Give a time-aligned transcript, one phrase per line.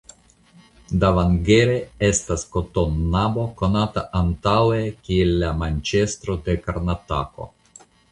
[1.01, 1.73] Davangere
[2.07, 7.47] estas kotonnabo konata antaŭe kiel la Manĉestro de Karnatako.